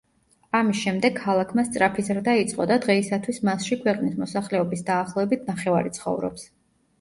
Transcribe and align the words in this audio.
ამის 0.59 0.77
შემდეგ 0.85 1.19
ქალაქმა 1.25 1.65
სწრაფი 1.67 2.05
ზრდა 2.07 2.33
იწყო 2.43 2.67
და 2.71 2.77
დღეისათვის 2.85 3.41
მასში 3.51 3.77
ქვეყნის 3.83 4.17
მოსახლეობის 4.23 4.83
დაახლოებით 4.89 5.47
ნახევარი 5.53 5.95
ცხოვრობს. 6.01 6.49